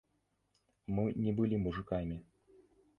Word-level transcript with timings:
Мы 0.99 1.05
не 1.27 1.31
былі 1.43 1.63
мужыкамі. 1.67 2.15